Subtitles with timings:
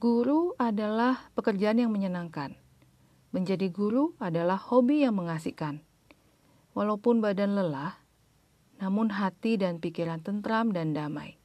[0.00, 2.56] Guru adalah pekerjaan yang menyenangkan.
[3.36, 5.84] Menjadi guru adalah hobi yang mengasihkan.
[6.72, 8.00] Walaupun badan lelah,
[8.80, 11.36] namun hati dan pikiran tentram dan damai.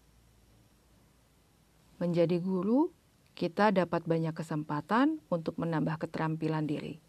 [1.99, 2.95] Menjadi guru,
[3.35, 7.03] kita dapat banyak kesempatan untuk menambah keterampilan diri.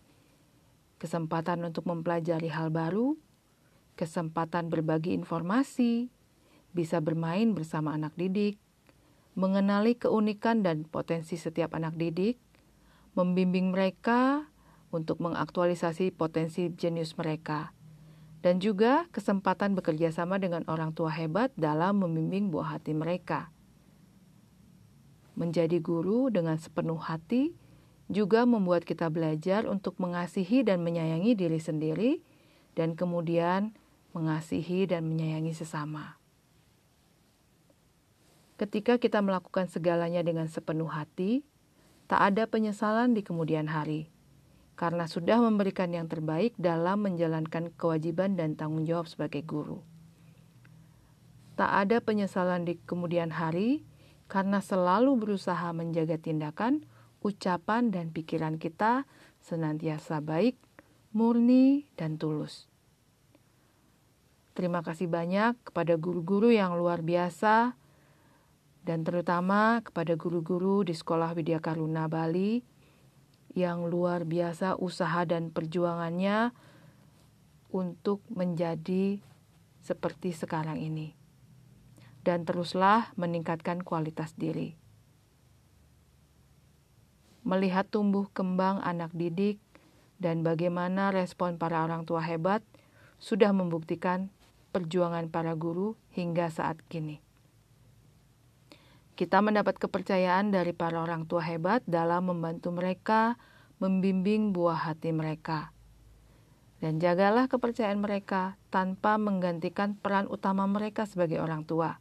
[0.99, 3.15] Kesempatan untuk mempelajari hal baru,
[3.95, 6.11] kesempatan berbagi informasi,
[6.75, 8.59] bisa bermain bersama anak didik,
[9.37, 12.41] mengenali keunikan dan potensi setiap anak didik,
[13.13, 14.49] membimbing mereka
[14.89, 17.77] untuk mengaktualisasi potensi jenius mereka,
[18.41, 23.53] dan juga kesempatan bekerja sama dengan orang tua hebat dalam membimbing buah hati mereka.
[25.37, 27.53] Menjadi guru dengan sepenuh hati
[28.09, 32.13] juga membuat kita belajar untuk mengasihi dan menyayangi diri sendiri,
[32.73, 33.77] dan kemudian
[34.17, 36.17] mengasihi dan menyayangi sesama.
[38.57, 41.45] Ketika kita melakukan segalanya dengan sepenuh hati,
[42.09, 44.09] tak ada penyesalan di kemudian hari,
[44.81, 49.85] karena sudah memberikan yang terbaik dalam menjalankan kewajiban dan tanggung jawab sebagai guru.
[51.61, 53.85] Tak ada penyesalan di kemudian hari,
[54.25, 56.89] karena selalu berusaha menjaga tindakan,
[57.21, 59.05] ucapan, dan pikiran kita
[59.45, 60.57] senantiasa baik,
[61.13, 62.73] murni, dan tulus.
[64.57, 67.77] Terima kasih banyak kepada guru-guru yang luar biasa
[68.87, 72.63] dan terutama kepada guru-guru di Sekolah Widya Karuna Bali
[73.59, 76.55] yang luar biasa usaha dan perjuangannya
[77.75, 79.19] untuk menjadi
[79.83, 81.19] seperti sekarang ini.
[82.23, 84.79] Dan teruslah meningkatkan kualitas diri.
[87.43, 89.59] Melihat tumbuh kembang anak didik
[90.23, 92.63] dan bagaimana respon para orang tua hebat
[93.19, 94.31] sudah membuktikan
[94.71, 97.26] perjuangan para guru hingga saat kini.
[99.17, 103.41] Kita mendapat kepercayaan dari para orang tua hebat dalam membantu mereka
[103.81, 105.73] membimbing buah hati mereka.
[106.85, 111.97] Dan jagalah kepercayaan mereka tanpa menggantikan peran utama mereka sebagai orang tua.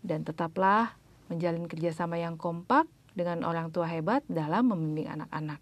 [0.00, 0.96] Dan tetaplah
[1.28, 5.60] menjalin kerjasama yang kompak dengan orang tua hebat dalam membimbing anak-anak.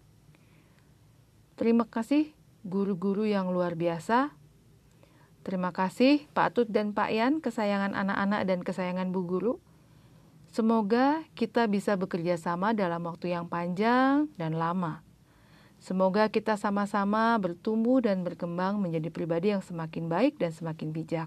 [1.59, 2.31] Terima kasih
[2.63, 4.31] guru-guru yang luar biasa.
[5.43, 9.59] Terima kasih Pak Tut dan Pak Yan, kesayangan anak-anak dan kesayangan Bu Guru.
[10.53, 15.01] Semoga kita bisa bekerja sama dalam waktu yang panjang dan lama.
[15.81, 21.25] Semoga kita sama-sama bertumbuh dan berkembang menjadi pribadi yang semakin baik dan semakin bijak.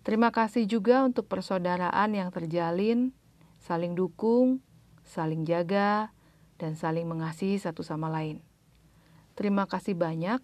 [0.00, 3.12] Terima kasih juga untuk persaudaraan yang terjalin,
[3.60, 4.64] saling dukung,
[5.04, 6.08] saling jaga,
[6.56, 8.40] dan saling mengasihi satu sama lain.
[9.36, 10.40] Terima kasih banyak.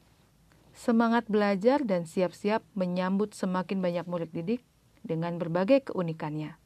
[0.76, 4.60] Semangat belajar dan siap-siap menyambut semakin banyak murid didik
[5.00, 6.60] dengan berbagai keunikannya.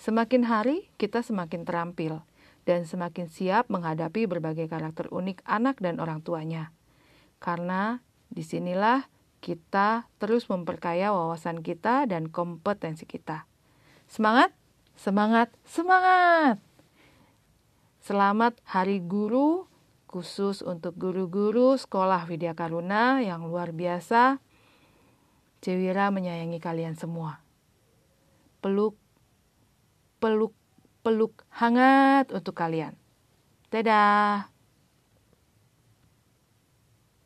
[0.00, 2.24] Semakin hari, kita semakin terampil
[2.64, 6.72] dan semakin siap menghadapi berbagai karakter unik anak dan orang tuanya.
[7.36, 8.00] Karena
[8.32, 9.04] di sinilah
[9.44, 13.44] kita terus memperkaya wawasan kita dan kompetensi kita.
[14.08, 14.56] Semangat,
[14.96, 16.56] semangat, semangat!
[18.00, 19.68] Selamat Hari Guru,
[20.08, 24.40] khusus untuk guru-guru Sekolah Widya Karuna yang luar biasa.
[25.60, 27.44] Cewira menyayangi kalian semua.
[28.64, 28.96] Peluk
[30.20, 32.94] peluk-peluk hangat untuk kalian.
[33.72, 34.59] Dadah.